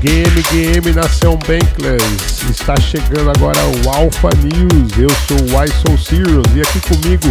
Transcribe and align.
GM, 0.00 0.30
GM 0.52 0.94
Nação 0.94 1.36
Bankless, 1.38 2.48
está 2.48 2.76
chegando 2.76 3.30
agora 3.30 3.58
o 3.84 3.90
Alpha 3.90 4.30
News. 4.44 4.96
Eu 4.96 5.10
sou 5.26 5.36
o 5.36 5.72
Soul 5.72 5.98
Serious 5.98 6.46
e 6.54 6.60
aqui 6.60 6.80
comigo, 6.86 7.24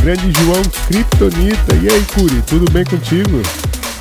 grande 0.00 0.30
João 0.30 0.62
Kryptonita. 0.86 1.74
E 1.74 1.92
aí, 1.92 2.04
Curi, 2.14 2.40
tudo 2.42 2.70
bem 2.70 2.84
contigo? 2.84 3.42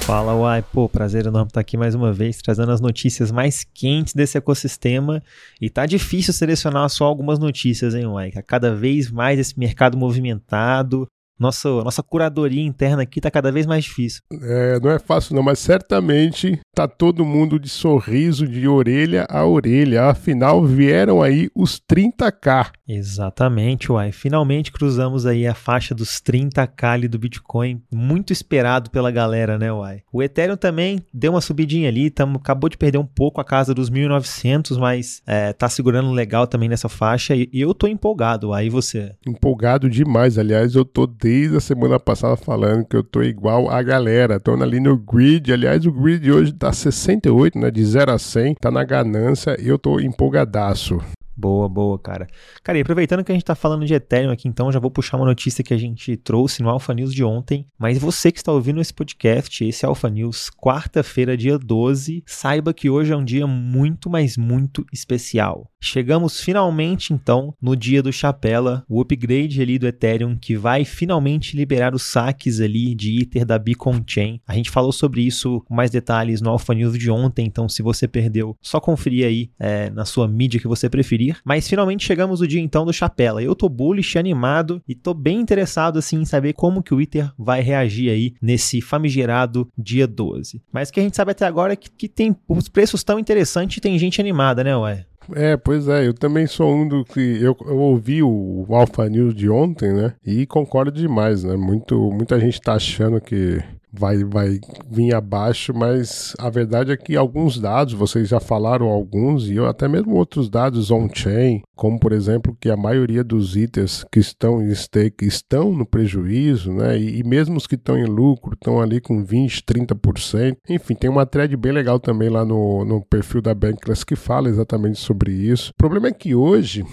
Fala, 0.05 0.35
Uai. 0.35 0.61
Pô, 0.61 0.87
prazer 0.87 1.25
enorme 1.25 1.47
estar 1.47 1.61
aqui 1.61 1.75
mais 1.75 1.95
uma 1.95 2.13
vez, 2.13 2.37
trazendo 2.37 2.71
as 2.71 2.79
notícias 2.79 3.31
mais 3.31 3.65
quentes 3.73 4.13
desse 4.13 4.37
ecossistema. 4.37 5.19
E 5.59 5.67
tá 5.67 5.87
difícil 5.87 6.33
selecionar 6.33 6.87
só 6.89 7.05
algumas 7.05 7.39
notícias, 7.39 7.95
hein, 7.95 8.05
Uai? 8.05 8.31
Cada 8.45 8.75
vez 8.75 9.09
mais 9.09 9.39
esse 9.39 9.57
mercado 9.57 9.97
movimentado, 9.97 11.07
nossa, 11.43 11.69
nossa 11.83 12.01
curadoria 12.01 12.63
interna 12.63 13.03
aqui 13.03 13.19
tá 13.19 13.29
cada 13.29 13.51
vez 13.51 13.65
mais 13.65 13.83
difícil. 13.83 14.21
É, 14.41 14.79
não 14.79 14.89
é 14.89 14.97
fácil 14.97 15.35
não, 15.35 15.43
mas 15.43 15.59
certamente 15.59 16.57
tá 16.73 16.87
todo 16.87 17.25
mundo 17.25 17.59
de 17.59 17.67
sorriso 17.67 18.47
de 18.47 18.65
orelha 18.65 19.27
a 19.29 19.45
orelha. 19.45 20.05
Afinal, 20.05 20.65
vieram 20.65 21.21
aí 21.21 21.49
os 21.53 21.79
30k. 21.79 22.71
Exatamente, 22.87 23.91
uai. 23.91 24.11
Finalmente 24.13 24.71
cruzamos 24.71 25.25
aí 25.25 25.45
a 25.45 25.53
faixa 25.53 25.93
dos 25.93 26.21
30k 26.21 26.83
ali 26.83 27.07
do 27.09 27.19
Bitcoin, 27.19 27.81
muito 27.91 28.31
esperado 28.31 28.89
pela 28.89 29.11
galera, 29.11 29.57
né, 29.57 29.71
uai. 29.71 30.01
O 30.13 30.23
Ethereum 30.23 30.55
também 30.55 31.03
deu 31.13 31.31
uma 31.31 31.41
subidinha 31.41 31.89
ali, 31.89 32.09
tamo, 32.09 32.37
acabou 32.37 32.69
de 32.69 32.77
perder 32.77 32.99
um 32.99 33.05
pouco 33.05 33.41
a 33.41 33.43
casa 33.43 33.73
dos 33.73 33.89
1900, 33.89 34.77
mas 34.77 35.21
é, 35.27 35.51
tá 35.51 35.67
segurando 35.67 36.11
legal 36.11 36.47
também 36.47 36.69
nessa 36.69 36.87
faixa 36.87 37.35
e, 37.35 37.49
e 37.51 37.59
eu 37.59 37.73
tô 37.73 37.87
empolgado, 37.87 38.53
aí 38.53 38.69
você? 38.69 39.13
Empolgado 39.27 39.89
demais, 39.89 40.37
aliás, 40.37 40.75
eu 40.75 40.85
tô 40.85 41.05
desde 41.05 41.32
a 41.33 41.59
semana 41.59 41.99
passada 41.99 42.35
falando 42.35 42.85
que 42.85 42.95
eu 42.95 43.03
tô 43.03 43.23
igual 43.23 43.69
a 43.69 43.81
galera. 43.81 44.39
Tô 44.39 44.53
ali 44.53 44.79
no 44.79 44.97
grid. 44.97 45.51
Aliás, 45.51 45.85
o 45.85 45.91
grid 45.91 46.31
hoje 46.31 46.53
tá 46.53 46.71
68, 46.71 47.57
né? 47.57 47.71
De 47.71 47.83
0 47.83 48.11
a 48.11 48.19
100. 48.19 48.55
Tá 48.55 48.69
na 48.69 48.83
ganância 48.83 49.57
e 49.59 49.67
eu 49.67 49.79
tô 49.79 49.99
empolgadaço. 49.99 50.99
Boa, 51.35 51.67
boa, 51.67 51.97
cara. 51.97 52.27
Cara, 52.63 52.77
e 52.77 52.81
aproveitando 52.81 53.23
que 53.23 53.31
a 53.31 53.35
gente 53.35 53.43
tá 53.43 53.55
falando 53.55 53.85
de 53.85 53.93
Ethereum 53.93 54.31
aqui, 54.31 54.47
então 54.47 54.71
já 54.71 54.79
vou 54.79 54.91
puxar 54.91 55.17
uma 55.17 55.25
notícia 55.25 55.63
que 55.63 55.73
a 55.73 55.77
gente 55.77 56.15
trouxe 56.15 56.61
no 56.61 56.69
Alpha 56.69 56.93
News 56.93 57.13
de 57.13 57.23
ontem. 57.23 57.65
Mas 57.77 57.97
você 57.97 58.31
que 58.31 58.37
está 58.37 58.51
ouvindo 58.51 58.79
esse 58.79 58.93
podcast, 58.93 59.65
esse 59.65 59.85
Alpha 59.85 60.09
News, 60.09 60.51
quarta-feira, 60.51 61.35
dia 61.35 61.57
12, 61.57 62.23
saiba 62.27 62.73
que 62.73 62.89
hoje 62.89 63.11
é 63.11 63.17
um 63.17 63.25
dia 63.25 63.47
muito, 63.47 64.09
mas 64.09 64.37
muito 64.37 64.85
especial. 64.93 65.67
Chegamos 65.85 66.41
finalmente, 66.41 67.13
então, 67.13 67.53
no 67.61 67.75
dia 67.75 68.01
do 68.01 68.11
Chapela, 68.11 68.83
o 68.87 69.01
upgrade 69.01 69.61
ali 69.61 69.77
do 69.77 69.87
Ethereum, 69.87 70.35
que 70.35 70.55
vai 70.55 70.85
finalmente 70.85 71.55
liberar 71.55 71.93
os 71.93 72.03
saques 72.03 72.59
ali 72.59 72.95
de 72.95 73.21
Ether 73.21 73.45
da 73.45 73.59
Beacon 73.59 74.01
Chain. 74.05 74.39
A 74.47 74.55
gente 74.55 74.69
falou 74.69 74.91
sobre 74.91 75.21
isso 75.21 75.61
com 75.61 75.75
mais 75.75 75.91
detalhes 75.91 76.41
no 76.41 76.49
Alpha 76.49 76.73
News 76.73 76.97
de 76.97 77.11
ontem, 77.11 77.45
então 77.45 77.67
se 77.67 77.81
você 77.81 78.07
perdeu, 78.07 78.57
só 78.61 78.79
conferir 78.79 79.25
aí 79.25 79.49
é, 79.59 79.89
na 79.89 80.05
sua 80.05 80.27
mídia 80.27 80.59
que 80.59 80.67
você 80.67 80.89
preferir 80.89 81.13
mas 81.43 81.67
finalmente 81.67 82.05
chegamos 82.05 82.41
o 82.41 82.47
dia 82.47 82.61
então 82.61 82.85
do 82.85 82.93
Chapela. 82.93 83.41
Eu 83.41 83.55
tô 83.55 83.69
bullish, 83.69 84.17
animado 84.17 84.81
e 84.87 84.95
tô 84.95 85.13
bem 85.13 85.39
interessado 85.39 85.99
assim 85.99 86.21
em 86.21 86.25
saber 86.25 86.53
como 86.53 86.83
que 86.83 86.93
o 86.93 87.01
Ether 87.01 87.31
vai 87.37 87.61
reagir 87.61 88.09
aí 88.09 88.33
nesse 88.41 88.81
famigerado 88.81 89.67
dia 89.77 90.07
12. 90.07 90.61
Mas 90.71 90.89
o 90.89 90.93
que 90.93 90.99
a 90.99 91.03
gente 91.03 91.15
sabe 91.15 91.31
até 91.31 91.45
agora 91.45 91.73
é 91.73 91.75
que, 91.75 91.89
que 91.89 92.07
tem 92.07 92.35
os 92.47 92.67
preços 92.67 93.03
tão 93.03 93.19
interessantes 93.19 93.77
e 93.77 93.81
tem 93.81 93.97
gente 93.97 94.19
animada, 94.19 94.63
né, 94.63 94.75
ué? 94.75 95.05
É, 95.35 95.55
pois 95.55 95.87
é, 95.87 96.07
eu 96.07 96.13
também 96.13 96.45
sou 96.47 96.73
um 96.73 96.87
do 96.87 97.05
que. 97.05 97.19
Eu, 97.41 97.55
eu 97.65 97.77
ouvi 97.77 98.21
o 98.21 98.65
Alpha 98.69 99.07
News 99.09 99.33
de 99.33 99.49
ontem, 99.49 99.93
né? 99.93 100.13
E 100.25 100.45
concordo 100.45 100.91
demais, 100.91 101.43
né? 101.43 101.55
Muito, 101.55 102.11
muita 102.11 102.39
gente 102.39 102.59
tá 102.59 102.73
achando 102.73 103.21
que 103.21 103.63
vai, 103.93 104.23
vai 104.23 104.59
vir 104.89 105.13
abaixo, 105.13 105.73
mas 105.73 106.33
a 106.39 106.49
verdade 106.49 106.91
é 106.91 106.97
que 106.97 107.15
alguns 107.15 107.59
dados, 107.59 107.93
vocês 107.93 108.27
já 108.27 108.39
falaram 108.39 108.87
alguns, 108.87 109.49
e 109.49 109.59
até 109.59 109.87
mesmo 109.87 110.15
outros 110.15 110.49
dados 110.49 110.89
on-chain, 110.89 111.61
como 111.75 111.99
por 111.99 112.11
exemplo 112.11 112.57
que 112.59 112.69
a 112.69 112.77
maioria 112.77 113.23
dos 113.23 113.55
itens 113.55 114.03
que 114.11 114.19
estão 114.19 114.61
em 114.61 114.73
stake 114.73 115.25
estão 115.25 115.71
no 115.71 115.85
prejuízo, 115.85 116.73
né? 116.73 116.97
E, 116.97 117.19
e 117.19 117.23
mesmo 117.23 117.57
os 117.57 117.67
que 117.67 117.75
estão 117.75 117.97
em 117.97 118.05
lucro 118.05 118.53
estão 118.53 118.81
ali 118.81 118.99
com 118.99 119.23
20, 119.23 119.63
30%. 119.63 120.55
Enfim, 120.69 120.95
tem 120.95 121.09
uma 121.09 121.25
thread 121.25 121.55
bem 121.55 121.71
legal 121.71 121.99
também 121.99 122.29
lá 122.29 122.43
no, 122.43 122.83
no 122.83 123.01
perfil 123.05 123.41
da 123.41 123.53
Bankless 123.53 124.05
que 124.05 124.15
fala 124.15 124.49
exatamente 124.49 124.99
sobre 124.99 125.31
isso. 125.31 125.71
O 125.71 125.77
problema 125.77 126.07
é 126.07 126.11
que 126.11 126.33
hoje 126.33 126.83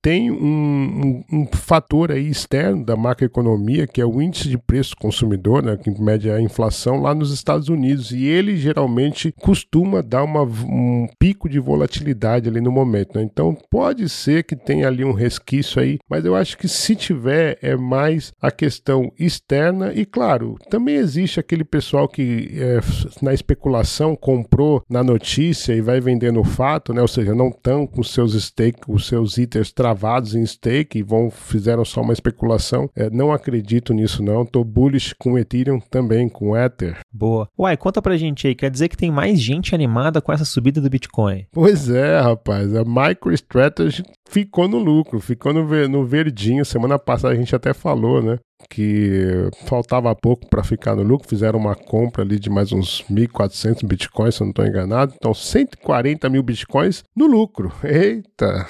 tem 0.00 0.30
um, 0.30 1.24
um, 1.30 1.40
um, 1.40 1.46
fator 1.46 2.10
aí 2.10 2.28
externo 2.28 2.84
da 2.84 2.96
macroeconomia, 2.96 3.86
que 3.86 4.00
é 4.00 4.06
o 4.06 4.20
índice 4.20 4.48
de 4.48 4.58
preço 4.58 4.96
consumidor, 4.96 5.62
né, 5.62 5.76
que 5.76 5.90
mede 5.90 6.30
a 6.30 6.40
inflação 6.40 7.00
lá 7.00 7.14
nos 7.14 7.32
Estados 7.32 7.68
Unidos, 7.68 8.12
e 8.12 8.24
ele 8.24 8.56
geralmente 8.56 9.32
costuma 9.40 10.00
dar 10.00 10.24
uma, 10.24 10.42
um 10.42 11.06
pico 11.18 11.48
de 11.48 11.58
volatilidade 11.58 12.48
ali 12.48 12.60
no 12.60 12.70
momento. 12.70 13.16
Né? 13.16 13.22
Então 13.22 13.56
pode 13.70 14.08
ser 14.08 14.44
que 14.44 14.56
tenha 14.56 14.86
ali 14.86 15.04
um 15.04 15.12
resquício 15.12 15.80
aí, 15.80 15.98
mas 16.08 16.24
eu 16.24 16.34
acho 16.34 16.56
que 16.56 16.68
se 16.68 16.94
tiver 16.94 17.58
é 17.62 17.76
mais 17.76 18.32
a 18.40 18.50
questão 18.50 19.12
externa 19.18 19.92
e 19.92 20.04
claro, 20.04 20.56
também 20.70 20.96
existe 20.96 21.40
aquele 21.40 21.64
pessoal 21.64 22.08
que 22.08 22.50
é, 22.54 22.80
na 23.20 23.32
especulação 23.32 24.14
comprou 24.16 24.82
na 24.88 25.02
notícia 25.02 25.72
e 25.74 25.80
vai 25.80 26.00
vendendo 26.00 26.40
o 26.40 26.44
fato, 26.44 26.92
né? 26.92 27.00
ou 27.00 27.08
seja, 27.08 27.34
não 27.34 27.48
estão 27.48 27.86
com 27.86 28.02
seus 28.02 28.34
stakes, 28.34 28.82
os 28.88 29.06
seus 29.06 29.38
itens 29.38 29.72
travados 29.82 30.36
em 30.36 30.46
stake 30.46 31.00
e 31.00 31.02
vão, 31.02 31.28
fizeram 31.28 31.84
só 31.84 32.02
uma 32.02 32.12
especulação. 32.12 32.88
É, 32.94 33.10
não 33.10 33.32
acredito 33.32 33.92
nisso, 33.92 34.22
não. 34.22 34.46
Tô 34.46 34.62
bullish 34.62 35.12
com 35.18 35.36
Ethereum 35.36 35.80
também, 35.80 36.28
com 36.28 36.56
Ether. 36.56 37.00
Boa. 37.12 37.48
Uai, 37.58 37.76
conta 37.76 38.00
pra 38.00 38.16
gente 38.16 38.46
aí. 38.46 38.54
Quer 38.54 38.70
dizer 38.70 38.88
que 38.88 38.96
tem 38.96 39.10
mais 39.10 39.40
gente 39.40 39.74
animada 39.74 40.20
com 40.20 40.32
essa 40.32 40.44
subida 40.44 40.80
do 40.80 40.88
Bitcoin? 40.88 41.46
Pois 41.50 41.90
é, 41.90 42.20
rapaz. 42.20 42.72
A 42.76 42.84
MicroStrategy 42.84 44.04
ficou 44.28 44.68
no 44.68 44.78
lucro, 44.78 45.18
ficou 45.18 45.52
no, 45.52 45.88
no 45.88 46.06
verdinho. 46.06 46.64
Semana 46.64 46.96
passada 46.96 47.34
a 47.34 47.36
gente 47.36 47.56
até 47.56 47.74
falou, 47.74 48.22
né? 48.22 48.38
que 48.70 49.50
faltava 49.66 50.14
pouco 50.14 50.48
para 50.48 50.62
ficar 50.62 50.94
no 50.94 51.02
lucro, 51.02 51.28
fizeram 51.28 51.58
uma 51.58 51.74
compra 51.74 52.22
ali 52.22 52.38
de 52.38 52.48
mais 52.48 52.70
uns 52.70 53.04
1.400 53.10 53.84
bitcoins, 53.84 54.36
se 54.36 54.42
eu 54.42 54.44
não 54.46 54.50
estou 54.50 54.64
enganado. 54.64 55.12
Então, 55.16 55.34
140 55.34 56.28
mil 56.30 56.42
bitcoins 56.44 57.02
no 57.14 57.26
lucro. 57.26 57.72
Eita! 57.82 58.68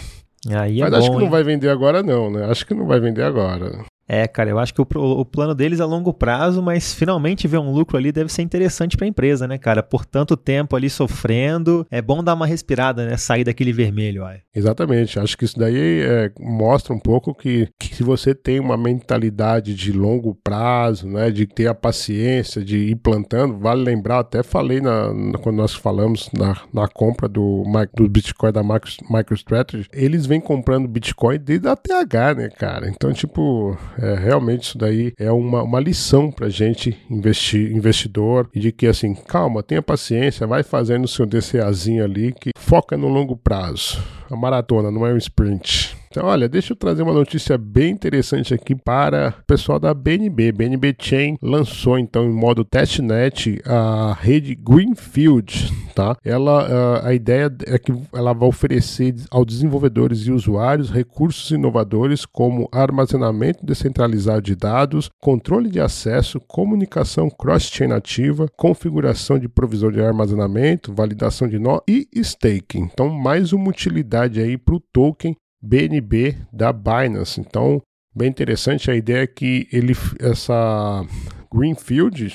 Aí 0.49 0.81
é 0.81 0.85
Mas 0.85 0.91
bom, 0.91 0.97
acho 0.99 1.11
que 1.11 1.17
não 1.17 1.25
hein? 1.25 1.31
vai 1.31 1.45
vender 1.45 1.69
agora, 1.69 2.03
não, 2.03 2.31
né? 2.31 2.45
Acho 2.47 2.67
que 2.67 2.75
não 2.75 2.87
vai 2.87 2.99
vender 2.99 3.23
agora. 3.23 3.85
É, 4.09 4.27
cara, 4.27 4.51
eu 4.51 4.59
acho 4.59 4.75
que 4.75 4.81
o, 4.81 4.87
o, 4.95 5.25
plano 5.25 5.55
deles 5.55 5.81
é 5.81 5.83
a 5.83 5.87
longo 5.87 6.13
prazo, 6.13 6.63
mas 6.63 6.93
finalmente 6.93 7.47
ver 7.47 7.59
um 7.59 7.73
lucro 7.73 7.97
ali 7.97 8.11
deve 8.11 8.33
ser 8.33 8.43
interessante 8.43 8.97
para 8.97 9.07
a 9.07 9.09
empresa, 9.09 9.47
né, 9.47 9.59
cara? 9.59 9.83
Por 9.83 10.05
tanto 10.05 10.37
tempo 10.37 10.77
ali 10.77 10.91
sofrendo, 10.91 11.87
é 11.91 12.03
bom 12.03 12.23
dar 12.23 12.35
uma 12.35 12.47
respirada, 12.47 13.07
né? 13.07 13.17
Sair 13.17 13.45
daquele 13.45 13.73
vermelho, 13.73 14.25
ó. 14.25 14.33
Exatamente. 14.55 15.19
Acho 15.19 15.37
que 15.37 15.45
isso 15.45 15.59
daí 15.59 16.03
é, 16.03 16.31
mostra 16.41 16.93
um 16.93 16.99
pouco 16.99 17.35
que, 17.35 17.69
que, 17.79 17.95
se 17.95 18.03
você 18.03 18.35
tem 18.35 18.61
uma 18.61 18.77
mentalidade 18.77 19.75
de 19.75 19.93
longo 19.93 20.35
prazo, 20.35 21.07
né, 21.07 21.31
de 21.31 21.47
ter 21.47 21.67
a 21.67 21.75
paciência 21.75 22.63
de 22.63 22.79
ir 22.79 22.97
plantando, 22.97 23.59
vale 23.59 23.83
lembrar, 23.83 24.21
até 24.21 24.43
falei 24.43 24.81
na, 24.81 25.13
na 25.13 25.39
quando 25.39 25.57
nós 25.57 25.75
falamos 25.75 26.29
na, 26.33 26.57
na 26.73 26.89
compra 26.89 27.29
do, 27.29 27.65
do 27.95 28.09
Bitcoin 28.09 28.53
da 28.53 28.63
MicroStrategy, 28.63 29.89
eles 29.93 30.27
vêm 30.27 30.41
comprando 30.41 30.89
Bitcoin 30.89 31.39
desde 31.39 31.69
a 31.69 31.77
TH, 31.77 32.35
né, 32.35 32.49
cara? 32.51 32.89
Então, 32.89 33.13
tipo 33.13 33.77
é, 33.99 34.15
realmente 34.15 34.65
isso 34.65 34.79
daí 34.79 35.13
é 35.19 35.31
uma, 35.31 35.63
uma 35.63 35.81
lição 35.81 36.31
para 36.31 36.49
gente 36.49 36.97
investir, 37.11 37.73
investidor 37.73 38.49
e 38.55 38.61
de 38.61 38.73
que 38.73 38.87
assim, 38.87 39.15
calma, 39.15 39.63
tenha 39.63 39.83
paciência, 39.83 40.47
vai 40.47 40.63
fazendo 40.63 41.05
o 41.05 41.09
seu 41.09 41.27
DCAzinho 41.27 42.05
ali 42.05 42.33
que 42.33 42.51
foca 42.57 42.97
no 42.97 43.09
longo 43.09 43.37
prazo. 43.37 44.03
A 44.31 44.37
maratona 44.37 44.91
não 44.91 45.07
é 45.07 45.13
um 45.13 45.19
sprint. 45.19 45.97
Então, 46.13 46.27
olha, 46.27 46.47
deixa 46.47 46.75
eu 46.75 46.77
trazer 46.77 47.03
uma 47.03 47.15
notícia 47.15 47.57
bem 47.57 47.91
interessante 47.91 48.53
aqui 48.53 48.75
para 48.75 49.35
o 49.41 49.47
pessoal 49.47 49.81
da 49.81 49.95
BNB. 49.95 50.53
BNB 50.53 50.95
Chain 50.99 51.39
lançou 51.41 51.99
então 51.99 52.27
em 52.27 52.31
modo 52.35 52.67
testnet 52.67 53.63
a 53.65 54.15
rede 54.21 54.55
Greenfield, 54.55 55.73
tá? 55.95 56.15
Ela, 56.23 57.01
a 57.03 57.15
ideia 57.15 57.51
é 57.65 57.79
que 57.79 57.95
ela 58.13 58.35
vai 58.35 58.47
oferecer 58.47 59.15
aos 59.31 59.47
desenvolvedores 59.47 60.27
e 60.27 60.31
usuários 60.31 60.91
recursos 60.91 61.51
inovadores 61.51 62.27
como 62.27 62.69
armazenamento 62.71 63.65
descentralizado 63.65 64.43
de 64.43 64.55
dados, 64.55 65.09
controle 65.19 65.71
de 65.71 65.81
acesso, 65.81 66.39
comunicação 66.41 67.31
cross-chain 67.31 67.91
ativa, 67.91 68.49
configuração 68.55 69.39
de 69.39 69.49
provisão 69.49 69.91
de 69.91 70.03
armazenamento, 70.03 70.93
validação 70.93 71.49
de 71.49 71.59
nó 71.59 71.81
e 71.89 72.07
staking. 72.17 72.91
Então, 72.93 73.09
mais 73.09 73.55
uma 73.55 73.71
utilidade 73.71 74.43
aí 74.43 74.59
para 74.59 74.75
o 74.75 74.81
token 74.93 75.35
BNB 75.63 76.37
da 76.53 76.73
Binance. 76.73 77.41
Então, 77.41 77.81
bem 78.15 78.29
interessante 78.29 78.91
a 78.91 78.95
ideia 78.95 79.27
que 79.27 79.69
ele 79.73 79.95
essa 80.21 81.05
Greenfield 81.53 82.35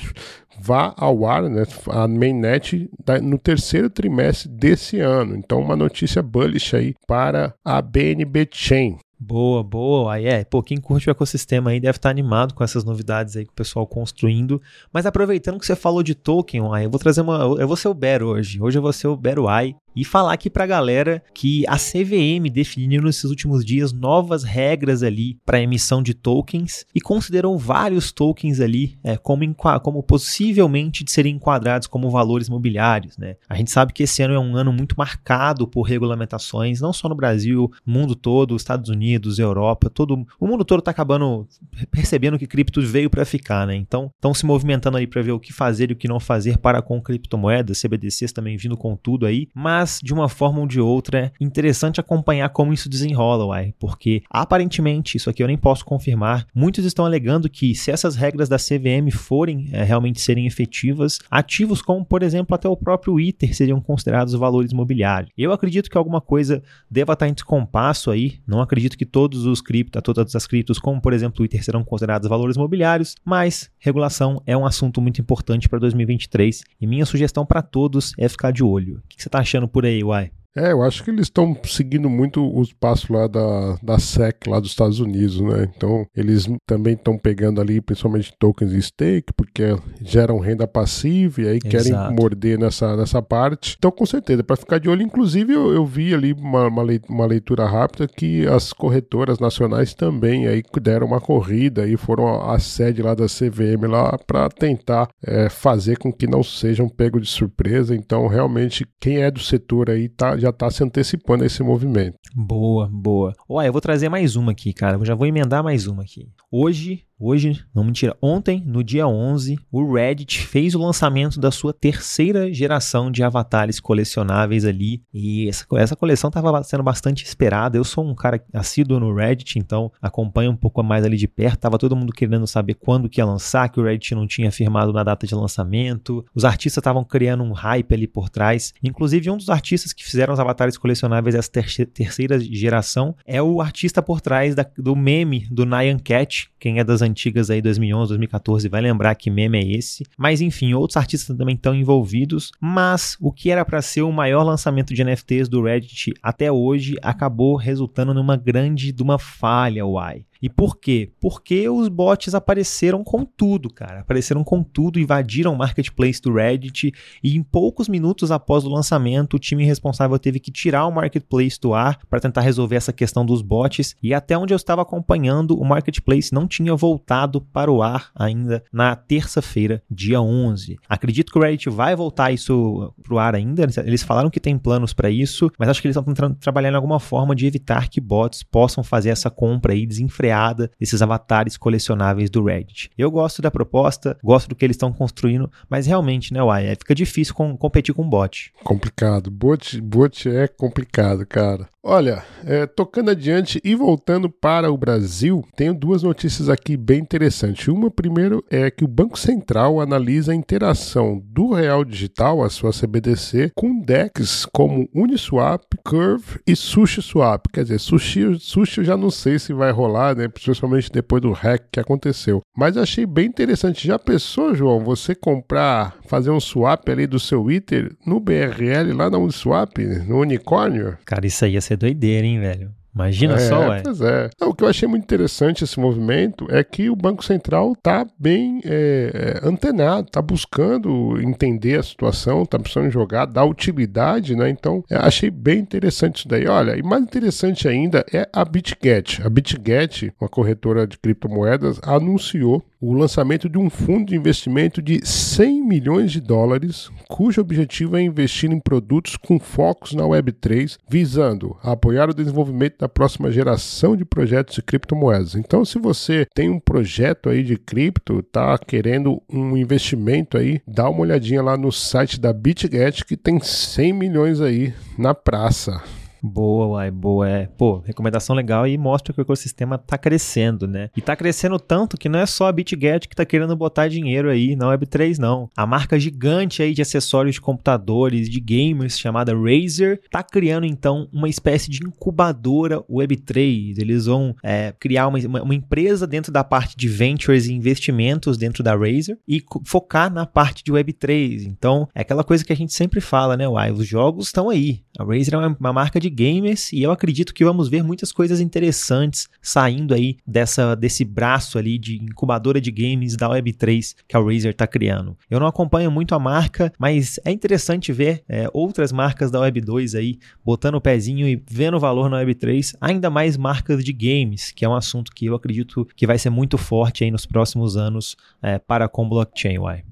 vá 0.59 0.94
ao 0.97 1.25
ar, 1.25 1.44
né, 1.44 1.63
a 1.89 2.07
mainnet 2.07 2.89
no 3.21 3.38
terceiro 3.38 3.89
trimestre 3.89 4.50
desse 4.50 5.00
ano. 5.00 5.35
Então, 5.35 5.59
uma 5.59 5.75
notícia 5.75 6.21
bullish 6.21 6.75
aí 6.75 6.95
para 7.07 7.53
a 7.63 7.81
BNB 7.81 8.47
Chain. 8.51 8.97
Boa, 9.19 9.63
boa. 9.63 10.13
Aí 10.13 10.27
é, 10.27 10.44
pô, 10.44 10.62
quem 10.62 10.77
curte 10.77 11.09
o 11.09 11.12
ecossistema 11.12 11.71
aí 11.71 11.79
deve 11.79 11.97
estar 11.97 12.09
animado 12.09 12.53
com 12.53 12.63
essas 12.63 12.83
novidades 12.83 13.35
aí 13.35 13.45
que 13.45 13.51
o 13.51 13.56
pessoal 13.56 13.88
construindo. 13.88 14.62
Mas 14.94 15.07
aproveitando 15.07 15.59
que 15.59 15.65
você 15.65 15.75
falou 15.75 16.03
de 16.03 16.13
token, 16.13 16.62
aí 16.71 16.83
eu 16.83 16.89
vou 16.89 17.00
trazer 17.00 17.21
uma. 17.21 17.39
Eu 17.59 17.68
vou 17.68 17.75
ser 17.75 17.88
o 17.88 17.95
Bero 17.95 18.27
hoje. 18.27 18.62
Hoje 18.62 18.77
eu 18.77 18.81
vou 18.81 18.94
ser 18.94 19.07
o 19.07 19.18
Bero 19.18 19.47
Ai 19.47 19.75
e 19.97 20.05
falar 20.05 20.33
aqui 20.33 20.47
pra 20.47 20.67
galera 20.67 21.23
que 21.33 21.65
a 21.67 21.75
CVM 21.75 22.51
definiu 22.53 23.01
nesses 23.01 23.23
últimos 23.23 23.65
dias 23.65 23.91
novas 23.91 24.44
regras 24.44 25.01
ali 25.01 25.39
para 25.44 25.59
emissão 25.59 26.03
de 26.03 26.13
tokens 26.13 26.85
e 26.94 27.01
considerou 27.01 27.57
vários 27.57 28.11
tokens 28.11 28.59
ali 28.59 28.99
é, 29.03 29.17
como, 29.17 29.44
como 29.81 30.03
possivelmente 30.03 31.03
de 31.03 31.11
serem 31.11 31.35
enquadrados 31.35 31.88
como 31.88 32.11
valores 32.11 32.47
mobiliários. 32.47 33.17
Né? 33.17 33.38
A 33.49 33.55
gente 33.55 33.71
sabe 33.71 33.91
que 33.91 34.03
esse 34.03 34.21
ano 34.21 34.35
é 34.35 34.39
um 34.39 34.55
ano 34.55 34.71
muito 34.71 34.94
marcado 34.95 35.67
por 35.67 35.81
regulamentações, 35.81 36.79
não 36.79 36.93
só 36.93 37.09
no 37.09 37.15
Brasil, 37.15 37.71
mundo 37.83 38.15
todo, 38.15 38.55
Estados 38.55 38.91
Unidos, 38.91 39.39
Europa, 39.39 39.89
todo 39.89 40.27
o 40.39 40.45
mundo 40.45 40.63
todo 40.63 40.79
está 40.79 40.91
acabando 40.91 41.47
percebendo 41.89 42.38
que 42.38 42.45
cripto 42.45 42.81
veio 42.83 43.09
para 43.09 43.25
ficar, 43.25 43.65
né? 43.65 43.75
Então 43.75 44.11
estão 44.15 44.31
se 44.31 44.45
movimentando 44.45 44.97
aí 44.97 45.07
para 45.07 45.23
ver 45.23 45.31
o 45.31 45.39
que 45.39 45.51
fazer 45.51 45.89
e 45.89 45.93
o 45.93 45.95
que 45.95 46.07
não 46.07 46.19
fazer 46.19 46.59
para 46.59 46.83
com 46.83 47.01
criptomoedas, 47.01 47.81
CBDCs 47.81 48.31
também 48.31 48.57
vindo 48.57 48.77
com 48.77 48.95
tudo 48.95 49.25
aí, 49.25 49.47
mas 49.55 49.87
mas 49.88 50.00
de 50.04 50.13
uma 50.13 50.28
forma 50.28 50.60
ou 50.60 50.68
de 50.68 50.81
outra 50.81 51.19
é 51.19 51.31
interessante 51.39 52.00
acompanhar 52.00 52.50
como 52.50 52.74
isso 52.74 52.89
desenrola, 52.89 53.45
uai, 53.45 53.74
porque 53.80 54.22
aparentemente, 54.30 55.16
isso 55.16 55.30
aqui 55.30 55.42
eu 55.42 55.48
nem 55.48 55.57
posso 55.57 55.86
confirmar, 55.86 56.45
muitos 56.54 56.84
estão 56.84 57.06
alegando 57.06 57.50
que 57.50 57.74
se 57.74 57.89
essas 57.89 58.16
regras 58.16 58.50
da 58.50 58.57
CVM 58.57 59.10
forem 59.12 59.69
é, 59.72 59.84
realmente 59.84 60.19
serem 60.19 60.45
efetivas, 60.45 61.19
ativos 61.31 61.81
como, 61.81 62.04
por 62.04 62.22
exemplo, 62.22 62.54
até 62.54 62.68
o 62.68 62.75
próprio 62.75 63.18
ITER 63.18 63.56
seriam 63.56 63.80
considerados 63.80 64.34
valores 64.34 64.74
mobiliários. 64.74 65.31
Eu 65.38 65.54
acredito 65.54 65.89
que 65.89 65.98
alguma 65.98 66.19
coisa 66.19 66.62
deva 66.92 67.13
estar 67.13 67.30
em 67.30 67.34
descompasso 67.34 68.12
aí, 68.12 68.39
não 68.45 68.62
acredito 68.62 68.98
que 68.98 69.06
todos 69.06 69.45
os 69.45 69.62
criptos, 69.62 70.01
todas 70.04 70.36
as 70.36 70.45
criptos, 70.45 70.80
como 70.80 71.00
por 71.00 71.13
exemplo 71.13 71.42
o 71.42 71.45
ITER, 71.45 71.63
serão 71.63 71.84
considerados 71.84 72.28
valores 72.28 72.57
mobiliários, 72.57 73.16
mas 73.24 73.69
regulação 73.80 74.42
é 74.45 74.57
um 74.57 74.66
assunto 74.66 75.01
muito 75.01 75.22
importante 75.22 75.69
para 75.69 75.80
2023 75.80 76.63
e 76.81 76.88
minha 76.88 77.06
sugestão 77.06 77.45
para 77.45 77.62
todos 77.62 78.13
é 78.18 78.28
ficar 78.28 78.51
de 78.51 78.63
olho. 78.63 78.98
O 78.98 79.07
que 79.07 79.22
você 79.22 79.30
está 79.30 79.39
achando 79.39 79.68
por 79.77 79.85
aí, 79.85 80.03
Uai? 80.03 80.31
É, 80.56 80.71
eu 80.71 80.81
acho 80.81 81.03
que 81.03 81.12
eles 81.12 81.27
estão 81.27 81.56
seguindo 81.63 82.09
muito 82.09 82.44
os 82.59 82.74
passos 82.74 83.07
lá 83.09 83.27
da, 83.27 83.75
da 83.75 84.00
SEC, 84.00 84.47
lá 84.47 84.59
dos 84.59 84.71
Estados 84.71 85.00
Unidos, 85.00 85.39
né? 85.39 85.71
Então, 85.75 86.03
eles 86.15 86.50
também 86.65 86.95
estão 86.95 87.15
pegando 87.15 87.62
ali, 87.62 87.79
principalmente 87.79 88.33
tokens 88.39 88.71
de 88.71 88.81
stake, 88.81 89.31
porque 89.38 89.77
geram 90.07 90.39
renda 90.39 90.68
passiva 90.68 91.42
e 91.42 91.48
aí 91.48 91.59
Exato. 91.63 91.69
querem 91.69 92.15
morder 92.15 92.57
nessa, 92.57 92.95
nessa 92.98 93.21
parte. 93.21 93.75
Então, 93.77 93.92
com 93.92 94.06
certeza, 94.06 94.44
para 94.44 94.56
ficar 94.56 94.80
de 94.80 94.89
olho, 94.89 95.04
inclusive, 95.04 95.54
eu, 95.54 95.71
eu 95.71 95.86
vi 95.86 96.13
ali 96.13 96.33
uma, 96.33 96.68
uma 97.07 97.25
leitura 97.25 97.65
rápida 97.68 98.07
que 98.07 98.48
as 98.48 98.74
corretoras 98.74 99.38
nacionais 99.38 99.94
também 99.94 100.48
aí 100.48 100.63
deram 100.81 101.06
uma 101.06 101.21
corrida 101.21 101.88
e 101.88 101.95
foram 101.95 102.50
à 102.50 102.57
sede 102.57 103.04
lá 103.04 103.13
da 103.13 103.25
CVM 103.25 103.88
lá 103.88 104.18
para 104.18 104.50
tentar 104.50 105.07
é, 105.24 105.50
fazer 105.50 105.98
com 105.98 106.12
que 106.12 106.25
não 106.25 106.42
sejam 106.42 106.89
pego 106.89 107.21
de 107.21 107.27
surpresa. 107.27 107.95
Então, 107.95 108.27
realmente, 108.27 108.88
quem 109.00 109.18
é 109.21 109.30
do 109.30 109.39
setor 109.39 109.92
aí 109.92 110.10
tá, 110.10 110.36
já 110.38 110.48
já 110.48 110.50
está 110.50 110.69
se 110.69 110.83
antecipando 110.83 111.44
a 111.44 111.48
esse 111.48 111.62
movimento. 111.62 112.18
Boa, 112.33 112.89
boa. 112.92 113.33
Olha, 113.48 113.68
eu 113.68 113.71
vou 113.71 113.81
trazer 113.81 114.10
mais 114.10 114.36
uma 114.36 114.51
aqui, 114.51 114.74
cara. 114.74 114.98
Eu 114.98 115.06
já 115.06 115.13
vou 115.13 115.27
emendar 115.27 115.63
mais 115.63 115.88
uma 115.88 116.03
aqui. 116.03 116.30
Hoje 116.51 117.03
Hoje, 117.19 117.65
não 117.73 117.83
mentira, 117.83 118.15
ontem, 118.21 118.61
no 118.63 118.83
dia 118.83 119.07
11, 119.07 119.57
o 119.71 119.91
Reddit 119.91 120.39
fez 120.45 120.75
o 120.75 120.79
lançamento 120.79 121.39
da 121.39 121.49
sua 121.49 121.73
terceira 121.73 122.53
geração 122.53 123.09
de 123.09 123.23
avatares 123.23 123.79
colecionáveis 123.79 124.63
ali. 124.63 125.01
E 125.11 125.49
essa, 125.49 125.65
essa 125.77 125.95
coleção 125.95 126.27
estava 126.27 126.61
sendo 126.61 126.83
bastante 126.83 127.25
esperada. 127.25 127.75
Eu 127.75 127.83
sou 127.83 128.05
um 128.07 128.13
cara 128.13 128.39
assíduo 128.53 128.99
no 128.99 129.15
Reddit, 129.15 129.57
então 129.57 129.91
acompanho 129.99 130.51
um 130.51 130.55
pouco 130.55 130.83
mais 130.83 131.03
ali 131.03 131.17
de 131.17 131.27
perto. 131.27 131.61
Tava 131.61 131.79
todo 131.79 131.95
mundo 131.95 132.13
querendo 132.13 132.45
saber 132.45 132.75
quando 132.75 133.09
que 133.09 133.19
ia 133.19 133.25
lançar, 133.25 133.67
que 133.69 133.79
o 133.79 133.83
Reddit 133.83 134.13
não 134.13 134.27
tinha 134.27 134.49
afirmado 134.49 134.93
na 134.93 135.03
data 135.03 135.25
de 135.25 135.33
lançamento. 135.33 136.23
Os 136.35 136.45
artistas 136.45 136.81
estavam 136.81 137.03
criando 137.03 137.41
um 137.41 137.51
hype 137.51 137.95
ali 137.95 138.05
por 138.05 138.29
trás. 138.29 138.75
Inclusive, 138.83 139.31
um 139.31 139.37
dos 139.37 139.49
artistas 139.49 139.91
que 139.91 140.05
fizeram 140.05 140.35
os 140.35 140.39
avatares 140.39 140.77
colecionáveis 140.77 141.33
dessa 141.33 141.49
ter 141.49 141.87
terceira 141.87 142.39
geração 142.39 143.15
é 143.25 143.41
o 143.41 143.59
artista 143.59 144.03
por 144.03 144.21
trás 144.21 144.53
da, 144.53 144.63
do 144.77 144.95
meme 144.95 145.47
do 145.49 145.65
Nyan 145.65 145.97
Cat. 145.97 146.51
Quem 146.59 146.77
é 146.77 146.83
das 146.83 147.01
antigas 147.07 147.50
aí, 147.50 147.62
2011, 147.62 148.09
2014, 148.09 148.69
vai 148.69 148.81
lembrar 148.81 149.15
que 149.15 149.30
meme 149.30 149.57
é 149.57 149.77
esse. 149.77 150.06
Mas 150.18 150.42
enfim, 150.42 150.74
outros 150.74 150.98
artistas 150.98 151.36
também 151.36 151.56
estão 151.56 151.74
envolvidos. 151.74 152.51
Mas 152.59 153.18
o 153.19 153.31
que 153.31 153.50
era 153.50 153.65
para 153.65 153.81
ser 153.81 154.01
o 154.01 154.12
maior 154.12 154.44
lançamento 154.44 154.94
de 154.94 155.04
NFTs 155.04 155.50
do 155.50 155.63
Reddit 155.63 156.13
até 156.21 156.51
hoje 156.51 156.95
acabou 157.01 157.56
resultando 157.56 158.13
numa 158.13 158.36
grande, 158.36 158.92
de 158.92 159.04
uma 159.04 159.18
falha, 159.18 159.86
uai. 159.86 160.25
E 160.42 160.50
por 160.50 160.78
quê? 160.78 161.12
Porque 161.19 161.68
os 161.69 161.88
bots 161.88 162.34
apareceram 162.34 163.04
com 163.04 163.25
tudo, 163.25 163.69
cara. 163.69 164.01
Apareceram 164.01 164.44
com 164.44 164.63
tudo, 164.63 165.00
invadiram 165.00 165.54
o 165.54 165.57
marketplace 165.57 166.22
do 166.22 166.34
Reddit 166.34 166.94
e 167.24 167.36
em 167.36 167.44
poucos 167.44 167.88
minutos 167.88 168.31
após 168.31 168.63
o 168.63 168.69
lançamento, 168.69 169.36
o 169.36 169.39
time 169.39 169.66
responsável 169.66 170.18
teve 170.19 170.39
que 170.39 170.51
tirar 170.51 170.86
o 170.86 170.92
marketplace 170.92 171.60
do 171.60 171.74
ar 171.74 172.00
para 172.10 172.19
tentar 172.19 172.42
resolver 172.42 172.75
essa 172.75 172.94
questão 172.94 173.25
dos 173.25 173.42
bots. 173.42 173.95
E 174.01 174.13
até 174.13 174.38
onde 174.38 174.54
eu 174.54 174.57
estava 174.57 174.81
acompanhando, 174.81 175.60
o 175.60 175.66
marketplace 175.66 176.34
não 176.34 176.48
tinha 176.48 176.75
voltado 176.75 177.42
para 177.42 177.72
o 177.72 177.81
ar 177.81 178.12
ainda 178.16 178.63
na 178.72 178.95
terça-feira, 178.95 179.81
dia 179.89 180.22
11. 180.22 180.78
Acredito 180.88 181.31
que 181.31 181.39
o 181.39 181.42
Reddit 181.42 181.69
vai 181.69 181.95
voltar 181.95 182.31
isso 182.31 182.94
para 183.04 183.13
o 183.13 183.19
ar 183.19 183.36
ainda. 183.36 183.68
Eles 183.86 184.04
falaram 184.04 184.30
que 184.30 184.39
tem 184.39 184.57
planos 184.57 184.94
para 184.94 185.10
isso, 185.10 185.51
mas 185.57 185.69
acho 185.69 185.81
que 185.81 185.88
eles 185.88 185.98
estão 185.98 186.13
tentando 186.13 186.36
trabalhar 186.36 186.72
em 186.72 186.75
alguma 186.75 187.00
forma 187.00 187.36
de 187.36 187.48
evitar 187.48 187.89
que 187.89 188.00
bots 188.00 188.44
possam 188.44 188.84
fazer 188.84 189.10
essa 189.10 189.30
compra 189.30 189.74
aí 189.74 189.86
desenfreada 189.86 190.26
freada 190.27 190.69
desses 190.79 191.01
avatares 191.01 191.56
colecionáveis 191.56 192.29
do 192.29 192.44
Reddit. 192.44 192.91
Eu 192.97 193.09
gosto 193.09 193.41
da 193.41 193.50
proposta, 193.50 194.18
gosto 194.21 194.50
do 194.50 194.56
que 194.56 194.65
eles 194.65 194.75
estão 194.75 194.91
construindo, 194.91 195.50
mas 195.69 195.88
realmente, 195.88 196.33
né, 196.33 196.44
Uai, 196.44 196.68
fica 196.75 196.94
difícil 196.94 197.33
com, 197.33 197.56
competir 197.56 197.95
com 197.95 198.07
bot. 198.07 198.51
Complicado. 198.63 199.31
Bot, 199.31 199.79
bot 199.79 200.29
é 200.29 200.47
complicado, 200.47 201.25
cara. 201.25 201.69
Olha, 201.89 202.22
é, 202.45 202.66
tocando 202.66 203.12
adiante 203.12 203.62
e 203.63 203.74
voltando 203.74 204.30
para 204.30 204.69
o 204.69 204.78
Brasil, 204.78 205.42
tenho 205.56 205.74
duas 205.74 206.04
notícias 206.04 206.50
aqui 206.50 206.75
bem 206.75 207.00
interessantes. 207.00 207.66
Uma, 207.69 207.89
primeiro, 207.89 208.44
é 208.50 208.69
que 208.69 208.84
o 208.84 208.89
Banco 208.89 209.18
Central 209.18 209.80
analisa 209.80 210.34
a 210.34 210.36
interação 210.36 211.18
do 211.24 211.54
real 211.54 211.86
digital, 211.86 212.44
a 212.44 212.50
sua 212.50 212.74
CBDC, 212.74 213.54
com 213.56 213.80
DEX 213.80 214.45
como 214.45 214.89
Uniswap, 214.94 215.63
Curve 215.81 216.42
e 216.45 216.57
SushiSwap. 216.57 217.45
Quer 217.54 217.63
dizer, 217.63 217.80
Sushi, 217.80 218.38
Sushi 218.38 218.80
eu 218.80 218.84
já 218.84 218.98
não 218.98 219.10
sei 219.10 219.39
se 219.39 219.54
vai 219.54 219.72
rolar, 219.72 220.13
né? 220.13 220.28
Principalmente 220.28 220.92
depois 220.92 221.22
do 221.22 221.31
hack 221.31 221.69
que 221.72 221.80
aconteceu. 221.80 222.42
Mas 222.54 222.75
achei 222.75 223.06
bem 223.06 223.28
interessante. 223.28 223.88
Já 223.88 223.98
pensou, 223.98 224.54
João, 224.54 224.81
você 224.81 225.16
comprar, 225.16 225.95
fazer 226.07 226.31
um 226.31 226.39
swap 226.39 226.88
ali 226.89 227.06
do 227.06 227.19
seu 227.19 227.50
Ether 227.51 227.95
no 228.06 228.19
BRL 228.19 228.94
lá 228.95 229.09
na 229.09 229.18
Uniswap, 229.18 229.77
no 230.08 230.20
unicórnio? 230.20 230.98
Cara, 231.05 231.25
isso 231.27 231.46
aí 231.46 231.53
ia 231.53 231.62
ser 231.62 231.77
doideira, 231.77 232.25
hein, 232.25 232.39
velho? 232.39 232.72
Imagina 232.98 233.36
é, 233.36 233.38
só, 233.38 233.70
ué. 233.70 233.81
Pois 233.84 234.01
é. 234.01 234.29
o 234.41 234.55
que 234.55 234.63
eu 234.63 234.67
achei 234.67 234.88
muito 234.88 235.03
interessante 235.03 235.63
esse 235.63 235.79
movimento 235.79 236.48
é 236.50 236.63
que 236.63 236.89
o 236.89 236.96
Banco 236.96 237.24
Central 237.24 237.74
está 237.74 238.03
bem 238.17 238.60
é, 238.65 239.39
é, 239.43 239.48
antenado, 239.48 240.08
está 240.08 240.20
buscando 240.20 241.22
entender 241.22 241.79
a 241.79 241.84
situação, 241.84 242.41
está 242.41 242.58
precisando 242.58 242.89
jogar, 242.89 243.25
dar 243.25 243.46
utilidade, 243.46 244.36
né? 244.36 244.50
Então, 244.50 244.84
é, 244.89 244.96
achei 244.96 245.29
bem 245.29 245.60
interessante 245.60 246.17
isso 246.17 246.27
daí. 246.27 246.48
Olha, 246.48 246.75
e 246.75 246.81
mais 246.81 247.03
interessante 247.03 247.67
ainda 247.67 248.03
é 248.12 248.27
a 248.34 248.43
BitGet. 248.43 249.22
A 249.24 249.29
BitGet, 249.29 250.12
uma 250.20 250.27
corretora 250.27 250.88
de 250.88 250.98
criptomoedas, 250.98 251.79
anunciou 251.84 252.65
o 252.79 252.93
lançamento 252.93 253.50
de 253.50 253.57
um 253.57 253.69
fundo 253.69 254.05
de 254.05 254.15
investimento 254.15 254.81
de 254.81 255.05
100 255.05 255.63
milhões 255.65 256.12
de 256.12 256.22
dólares, 256.22 256.89
cujo 257.07 257.41
objetivo 257.41 257.98
é 257.98 258.01
investir 258.01 258.51
em 258.51 258.60
produtos 258.60 259.17
com 259.17 259.39
focos 259.39 259.93
na 259.93 260.03
Web3, 260.03 260.77
visando 260.88 261.57
apoiar 261.63 262.10
o 262.10 262.13
desenvolvimento 262.13 262.79
da 262.79 262.89
próxima 262.89 263.31
geração 263.31 263.96
de 263.96 264.05
projetos 264.05 264.55
de 264.55 264.62
criptomoedas. 264.62 265.36
Então, 265.36 265.65
se 265.65 265.79
você 265.79 266.25
tem 266.34 266.50
um 266.50 266.60
projeto 266.60 267.29
aí 267.29 267.43
de 267.43 267.57
cripto, 267.57 268.22
tá 268.24 268.57
querendo 268.57 269.22
um 269.31 269.57
investimento 269.57 270.38
aí, 270.38 270.62
dá 270.67 270.89
uma 270.89 271.01
olhadinha 271.01 271.41
lá 271.41 271.57
no 271.57 271.72
site 271.72 272.19
da 272.19 272.31
BitGet 272.31 273.05
que 273.05 273.17
tem 273.17 273.39
100 273.39 273.93
milhões 273.93 274.41
aí 274.41 274.74
na 274.98 275.13
praça. 275.13 275.81
Boa, 276.21 276.67
uai, 276.67 276.91
boa. 276.91 277.27
É, 277.27 277.47
pô, 277.47 277.79
recomendação 277.79 278.36
legal 278.36 278.67
e 278.67 278.77
mostra 278.77 279.13
que 279.13 279.19
o 279.19 279.24
ecossistema 279.24 279.77
tá 279.77 279.97
crescendo, 279.97 280.67
né? 280.67 280.89
E 280.95 281.01
tá 281.01 281.15
crescendo 281.15 281.59
tanto 281.59 281.97
que 281.97 282.09
não 282.09 282.19
é 282.19 282.25
só 282.25 282.47
a 282.47 282.51
BitGet 282.51 283.07
que 283.07 283.15
tá 283.15 283.25
querendo 283.25 283.55
botar 283.55 283.88
dinheiro 283.88 284.29
aí 284.29 284.55
na 284.55 284.65
Web3, 284.67 285.17
não. 285.17 285.50
A 285.55 285.65
marca 285.65 286.00
gigante 286.00 286.62
aí 286.62 286.74
de 286.74 286.81
acessórios 286.81 287.36
de 287.36 287.41
computadores, 287.41 288.29
de 288.29 288.39
gamers, 288.39 289.00
chamada 289.00 289.33
Razer, 289.33 290.01
tá 290.09 290.24
criando 290.24 290.65
então 290.65 291.07
uma 291.12 291.29
espécie 291.29 291.69
de 291.69 291.86
incubadora 291.86 292.81
Web3. 292.83 293.75
Eles 293.77 294.05
vão 294.05 294.36
é, 294.43 294.74
criar 294.79 295.07
uma, 295.07 295.19
uma, 295.41 295.55
empresa 295.55 296.05
dentro 296.05 296.31
da 296.31 296.43
parte 296.43 296.75
de 296.77 296.88
ventures 296.88 297.47
e 297.47 297.53
investimentos 297.53 298.38
dentro 298.38 298.63
da 298.63 298.75
Razer 298.75 299.17
e 299.27 299.43
focar 299.65 300.12
na 300.12 300.25
parte 300.25 300.63
de 300.63 300.71
Web3. 300.71 301.45
Então, 301.45 301.88
é 301.93 302.01
aquela 302.01 302.24
coisa 302.24 302.43
que 302.43 302.53
a 302.53 302.55
gente 302.55 302.74
sempre 302.74 303.01
fala, 303.01 303.36
né? 303.36 303.47
Uai, 303.47 303.71
os 303.71 303.88
jogos 303.88 304.27
estão 304.27 304.50
aí. 304.50 304.81
A 304.97 305.03
Razer 305.03 305.33
é 305.33 305.38
uma, 305.38 305.57
uma 305.59 305.74
marca 305.74 306.00
de 306.00 306.06
de 306.07 306.15
gamers 306.15 306.71
e 306.71 306.81
eu 306.81 306.91
acredito 306.91 307.33
que 307.33 307.43
vamos 307.43 307.67
ver 307.67 307.83
muitas 307.83 308.11
coisas 308.11 308.39
interessantes 308.39 309.27
saindo 309.41 309.93
aí 309.93 310.17
dessa 310.25 310.75
desse 310.75 311.03
braço 311.03 311.57
ali 311.57 311.77
de 311.77 311.97
incubadora 311.97 312.59
de 312.61 312.71
games 312.71 313.15
da 313.15 313.29
Web3 313.29 313.95
que 314.07 314.15
a 314.15 314.19
Razer 314.19 314.51
está 314.51 314.65
criando. 314.65 315.17
Eu 315.29 315.39
não 315.39 315.47
acompanho 315.47 315.91
muito 315.91 316.15
a 316.15 316.19
marca, 316.19 316.71
mas 316.79 317.19
é 317.25 317.31
interessante 317.31 317.91
ver 317.91 318.23
é, 318.27 318.49
outras 318.53 318.91
marcas 318.91 319.29
da 319.29 319.39
Web2 319.39 319.97
aí 319.97 320.19
botando 320.43 320.75
o 320.75 320.81
pezinho 320.81 321.27
e 321.27 321.41
vendo 321.49 321.79
valor 321.79 322.09
na 322.09 322.23
Web3, 322.23 322.75
ainda 322.79 323.09
mais 323.09 323.35
marcas 323.37 323.83
de 323.83 323.93
games, 323.93 324.51
que 324.51 324.63
é 324.63 324.69
um 324.69 324.75
assunto 324.75 325.11
que 325.11 325.25
eu 325.25 325.35
acredito 325.35 325.87
que 325.95 326.07
vai 326.07 326.17
ser 326.17 326.29
muito 326.29 326.57
forte 326.57 327.03
aí 327.03 327.11
nos 327.11 327.25
próximos 327.25 327.75
anos 327.75 328.15
é, 328.41 328.57
para 328.57 328.87
com 328.87 329.07
blockchain. 329.07 329.57
Uai. 329.59 329.83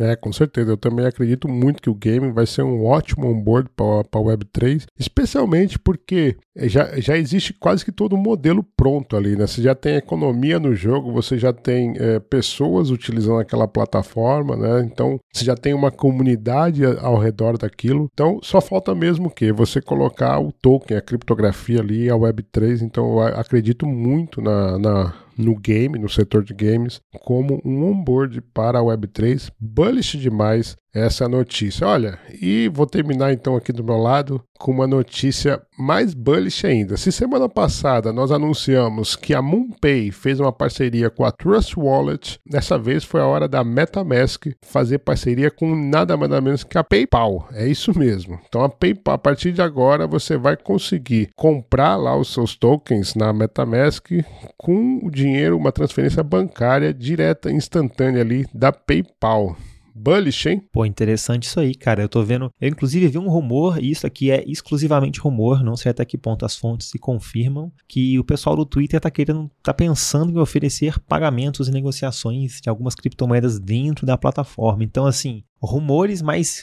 É, 0.00 0.16
com 0.16 0.32
certeza. 0.32 0.70
Eu 0.72 0.76
também 0.76 1.06
acredito 1.06 1.48
muito 1.48 1.80
que 1.80 1.90
o 1.90 1.94
game 1.94 2.32
vai 2.32 2.46
ser 2.46 2.62
um 2.62 2.84
ótimo 2.84 3.28
onboard 3.28 3.70
para 3.76 4.00
a 4.00 4.22
Web3, 4.22 4.86
especialmente 4.98 5.78
porque 5.78 6.36
já, 6.56 7.00
já 7.00 7.16
existe 7.16 7.52
quase 7.52 7.84
que 7.84 7.92
todo 7.92 8.14
o 8.14 8.18
modelo 8.18 8.64
pronto 8.76 9.16
ali, 9.16 9.36
né? 9.36 9.46
Você 9.46 9.62
já 9.62 9.74
tem 9.74 9.96
economia 9.96 10.58
no 10.58 10.74
jogo, 10.74 11.12
você 11.12 11.38
já 11.38 11.52
tem 11.52 11.94
é, 11.96 12.18
pessoas 12.18 12.90
utilizando 12.90 13.38
aquela 13.38 13.68
plataforma, 13.68 14.56
né? 14.56 14.80
Então, 14.84 15.18
você 15.32 15.44
já 15.44 15.54
tem 15.56 15.74
uma 15.74 15.90
comunidade 15.90 16.84
ao 16.84 17.16
redor 17.16 17.56
daquilo. 17.56 18.08
Então, 18.12 18.40
só 18.42 18.60
falta 18.60 18.94
mesmo 18.94 19.28
o 19.28 19.30
quê? 19.30 19.52
Você 19.52 19.80
colocar 19.80 20.40
o 20.40 20.50
token, 20.50 20.96
a 20.96 21.02
criptografia 21.02 21.80
ali, 21.80 22.10
a 22.10 22.14
Web3. 22.14 22.82
Então, 22.82 23.12
eu 23.12 23.20
acredito 23.20 23.86
muito 23.86 24.40
na, 24.40 24.78
na 24.78 25.23
no 25.36 25.54
game, 25.54 25.98
no 25.98 26.08
setor 26.08 26.44
de 26.44 26.54
games, 26.54 27.00
como 27.22 27.60
um 27.64 27.84
onboard 27.90 28.40
para 28.52 28.78
a 28.78 28.82
Web3. 28.82 29.50
Bullish 29.58 30.16
demais 30.16 30.76
essa 30.94 31.28
notícia. 31.28 31.86
Olha, 31.86 32.18
e 32.40 32.68
vou 32.68 32.86
terminar 32.86 33.32
então 33.32 33.56
aqui 33.56 33.72
do 33.72 33.82
meu 33.82 33.96
lado 33.96 34.42
com 34.58 34.70
uma 34.70 34.86
notícia 34.86 35.60
mais 35.76 36.14
bullish 36.14 36.66
ainda. 36.66 36.96
Se 36.96 37.10
semana 37.10 37.48
passada 37.48 38.12
nós 38.12 38.30
anunciamos 38.30 39.16
que 39.16 39.34
a 39.34 39.42
MoonPay 39.42 40.10
fez 40.10 40.38
uma 40.38 40.52
parceria 40.52 41.10
com 41.10 41.24
a 41.24 41.32
Trust 41.32 41.78
Wallet, 41.78 42.38
dessa 42.46 42.78
vez 42.78 43.02
foi 43.02 43.20
a 43.20 43.26
hora 43.26 43.48
da 43.48 43.64
MetaMask 43.64 44.46
fazer 44.62 44.98
parceria 44.98 45.50
com 45.50 45.74
nada 45.74 46.16
mais 46.16 46.30
nada 46.30 46.40
menos 46.40 46.64
que 46.64 46.78
a 46.78 46.84
PayPal. 46.84 47.48
É 47.52 47.66
isso 47.66 47.96
mesmo. 47.98 48.38
Então 48.48 48.62
a 48.62 48.68
PayPal, 48.68 49.14
a 49.14 49.18
partir 49.18 49.52
de 49.52 49.62
agora, 49.62 50.06
você 50.06 50.36
vai 50.36 50.56
conseguir 50.56 51.30
comprar 51.36 51.96
lá 51.96 52.16
os 52.16 52.32
seus 52.32 52.56
tokens 52.56 53.14
na 53.14 53.32
MetaMask 53.32 54.10
com 54.56 55.00
o 55.02 55.10
dinheiro, 55.10 55.56
uma 55.56 55.72
transferência 55.72 56.22
bancária 56.22 56.94
direta, 56.94 57.50
instantânea 57.50 58.22
ali 58.22 58.46
da 58.54 58.72
PayPal. 58.72 59.56
Bullish, 59.94 60.48
hein? 60.48 60.62
Pô, 60.72 60.84
interessante 60.84 61.44
isso 61.44 61.60
aí, 61.60 61.74
cara. 61.74 62.02
Eu 62.02 62.08
tô 62.08 62.22
vendo. 62.22 62.50
Eu, 62.60 62.68
inclusive, 62.68 63.06
vi 63.06 63.18
um 63.18 63.28
rumor, 63.28 63.82
e 63.82 63.90
isso 63.90 64.06
aqui 64.06 64.30
é 64.30 64.42
exclusivamente 64.46 65.20
rumor, 65.20 65.62
não 65.62 65.76
sei 65.76 65.90
até 65.90 66.04
que 66.04 66.18
ponto 66.18 66.44
as 66.44 66.56
fontes 66.56 66.88
se 66.88 66.98
confirmam, 66.98 67.72
que 67.86 68.18
o 68.18 68.24
pessoal 68.24 68.56
do 68.56 68.66
Twitter 68.66 69.00
tá 69.00 69.10
querendo, 69.10 69.50
tá 69.62 69.72
pensando 69.72 70.32
em 70.32 70.38
oferecer 70.38 70.98
pagamentos 71.00 71.68
e 71.68 71.72
negociações 71.72 72.60
de 72.60 72.68
algumas 72.68 72.94
criptomoedas 72.94 73.58
dentro 73.58 74.04
da 74.04 74.18
plataforma. 74.18 74.82
Então, 74.82 75.06
assim, 75.06 75.44
rumores, 75.64 76.22
mas 76.22 76.62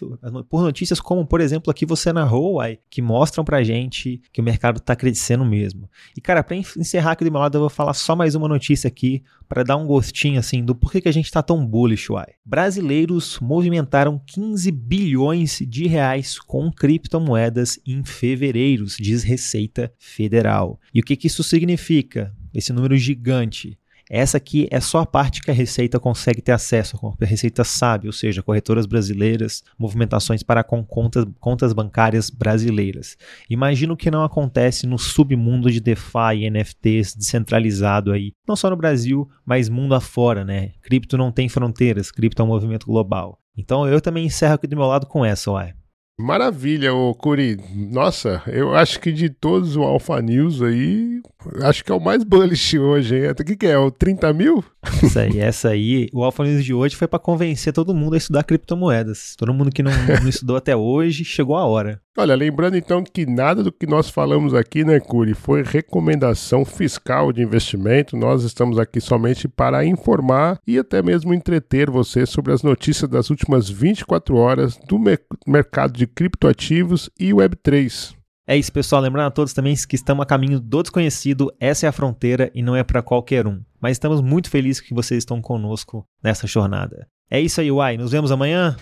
por 0.50 0.62
notícias 0.62 1.00
como, 1.00 1.26
por 1.26 1.42
exemplo, 1.42 1.72
aqui 1.72 1.86
você 1.86 2.12
narrou, 2.14 2.56
uai, 2.56 2.80
que 2.90 3.02
mostram 3.02 3.44
pra 3.44 3.64
gente 3.64 4.22
que 4.32 4.42
o 4.42 4.44
mercado 4.44 4.80
tá 4.80 4.96
crescendo 4.96 5.46
mesmo. 5.46 5.90
E, 6.16 6.22
cara, 6.22 6.44
pra 6.44 6.56
encerrar 6.56 7.12
aqui 7.12 7.24
do 7.24 7.32
meu 7.32 7.40
lado, 7.40 7.58
eu 7.58 7.62
vou 7.62 7.70
falar 7.70 7.94
só 7.94 8.16
mais 8.16 8.36
uma 8.36 8.48
notícia 8.48 8.88
aqui 8.88 9.24
para 9.48 9.64
dar 9.64 9.76
um 9.78 9.86
gostinho, 9.86 10.40
assim, 10.40 10.64
do 10.64 10.74
porquê 10.74 11.02
que 11.02 11.10
a 11.10 11.14
gente 11.14 11.32
tá 11.32 11.42
tão 11.42 11.66
bullish, 11.66 12.12
uai. 12.12 12.28
Brasileiros 12.46 13.40
movimentaram 13.40 14.22
15 14.26 14.72
bilhões 14.72 15.60
de 15.68 15.88
reais 15.88 16.40
com 16.40 16.72
criptomoedas 16.72 17.80
em 17.86 18.04
fevereiro, 18.04 18.86
diz 18.86 19.24
Receita 19.24 19.92
Federal. 20.00 20.80
E 20.94 21.00
o 21.00 21.04
que, 21.04 21.16
que 21.16 21.28
isso 21.28 21.44
significa? 21.44 22.34
Esse 22.54 22.74
número 22.74 22.98
gigante 22.98 23.78
essa 24.14 24.36
aqui 24.36 24.68
é 24.70 24.82
só 24.82 25.00
a 25.00 25.06
parte 25.06 25.42
que 25.42 25.50
a 25.50 25.54
Receita 25.54 25.98
consegue 25.98 26.42
ter 26.42 26.52
acesso, 26.52 27.00
a 27.22 27.26
Receita 27.26 27.64
sabe, 27.64 28.08
ou 28.08 28.14
seja, 28.14 28.44
corretoras 28.44 28.86
brasileiras, 28.86 29.64
movimentações 29.80 30.44
para 30.44 30.66
com 30.66 30.84
contas, 30.84 31.26
contas 31.40 31.72
bancárias 31.72 32.30
brasileiras. 32.30 33.16
Imagino 33.50 33.96
que 33.96 34.12
não 34.12 34.22
acontece 34.22 34.86
no 34.86 35.00
submundo 35.00 35.72
de 35.72 35.80
DeFi 35.80 36.50
NFTs 36.52 37.16
descentralizado 37.16 38.12
aí, 38.12 38.34
não 38.46 38.58
só 38.58 38.70
no 38.70 38.76
Brasil, 38.76 39.30
mas 39.46 39.70
mundo 39.70 39.96
afora, 39.96 40.44
né? 40.44 40.74
Cripto 40.82 41.18
não 41.18 41.32
tem 41.32 41.48
fronteiras, 41.48 42.12
cripto 42.12 42.42
é 42.42 42.46
um 42.46 42.50
movimento 42.50 42.88
global. 42.88 43.40
Então 43.58 43.88
eu 43.88 44.02
também 44.02 44.26
encerro 44.26 44.56
aqui 44.56 44.68
do 44.68 44.76
meu 44.76 44.88
lado 44.88 45.08
com 45.08 45.24
essa, 45.24 45.50
uai. 45.50 45.74
Maravilha, 46.20 46.94
ô 46.94 47.16
Curi. 47.16 47.58
Nossa, 47.74 48.44
eu 48.46 48.76
acho 48.76 49.00
que 49.00 49.12
de 49.12 49.30
todos 49.30 49.76
o 49.76 49.82
Alpha 49.82 50.22
News 50.22 50.62
aí, 50.62 51.20
acho 51.64 51.84
que 51.84 51.92
é 51.92 51.96
o 51.96 52.00
mais 52.00 52.24
bullish 52.24 52.78
hoje, 52.78 53.16
hein? 53.16 53.32
O 53.32 53.36
que, 53.36 53.56
que 53.56 53.66
é? 53.66 53.78
O 53.78 53.92
30 53.92 54.34
mil? 54.34 54.64
Essa 55.04 55.22
aí, 55.22 55.40
essa 55.40 55.70
aí. 55.70 56.10
O 56.14 56.24
Alpha 56.24 56.44
News 56.44 56.64
de 56.64 56.74
hoje 56.74 56.96
foi 56.96 57.08
para 57.08 57.20
convencer 57.20 57.74
todo 57.74 57.94
mundo 57.94 58.14
a 58.14 58.18
estudar 58.18 58.44
criptomoedas. 58.44 59.36
Todo 59.38 59.54
mundo 59.54 59.72
que 59.72 59.84
não, 59.84 59.92
não 60.22 60.30
estudou 60.30 60.56
até 60.56 60.76
hoje, 60.76 61.24
chegou 61.24 61.56
a 61.56 61.66
hora. 61.66 62.02
Olha, 62.18 62.36
lembrando 62.36 62.76
então 62.76 63.04
que 63.04 63.26
nada 63.26 63.64
do 63.64 63.72
que 63.72 63.88
nós 63.88 64.10
falamos 64.10 64.54
aqui, 64.54 64.84
né, 64.84 65.00
Curi, 65.00 65.34
foi 65.34 65.64
recomendação 65.64 66.66
fiscal 66.66 67.32
de 67.32 67.42
investimento. 67.42 68.18
Nós 68.18 68.44
estamos 68.44 68.78
aqui 68.78 69.00
somente 69.00 69.48
para 69.48 69.86
informar 69.86 70.60
e 70.68 70.78
até 70.78 71.02
mesmo 71.02 71.34
entreter 71.34 71.90
você 71.90 72.26
sobre 72.26 72.52
as 72.52 72.64
notícias 72.64 73.10
das 73.10 73.30
últimas 73.30 73.70
24 73.70 74.36
horas 74.36 74.78
do 74.88 75.00
mercado 75.48 75.94
de 75.94 76.06
criptoativos 76.06 77.10
e 77.20 77.32
Web3. 77.32 78.21
É 78.48 78.58
isso, 78.58 78.72
pessoal. 78.72 79.02
Lembrando 79.02 79.28
a 79.28 79.32
todos 79.32 79.54
também 79.54 79.76
que 79.88 79.96
estamos 79.96 80.24
a 80.24 80.26
caminho 80.26 80.60
do 80.60 80.82
desconhecido. 80.82 81.54
Essa 81.60 81.86
é 81.86 81.90
a 81.90 81.92
fronteira 81.92 82.52
e 82.54 82.62
não 82.62 82.76
é 82.76 82.84
para 82.84 83.02
qualquer 83.02 83.48
um. 83.48 83.62
Mas 83.80 83.94
estamos 83.94 84.22
muito 84.22 84.50
felizes 84.50 84.82
que 84.82 84.94
vocês 84.94 85.20
estão 85.20 85.42
conosco 85.42 86.06
nessa 86.24 86.48
jornada. 86.48 87.08
É 87.30 87.40
isso 87.40 87.62
aí, 87.62 87.72
Uai. 87.72 87.98
Nos 87.98 88.12
vemos 88.12 88.32
amanhã. 88.32 88.76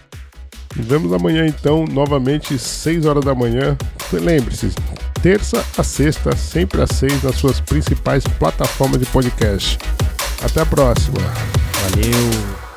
Nos 0.76 0.86
vemos 0.86 1.12
amanhã, 1.14 1.48
então, 1.48 1.86
novamente, 1.86 2.58
6 2.58 3.06
horas 3.06 3.26
da 3.26 3.34
manhã. 3.34 3.78
Lembre-se, 4.14 4.70
terça 5.22 5.66
a 5.78 5.84
sexta, 5.84 6.36
sempre 6.36 6.82
às 6.82 6.90
6, 6.92 7.24
nas 7.24 7.36
suas 7.36 7.60
principais 7.60 8.24
plataformas 8.24 9.00
de 9.00 9.06
podcast. 9.08 9.78
Até 10.44 10.62
a 10.62 10.66
próxima. 10.66 11.20
Valeu! 11.20 12.69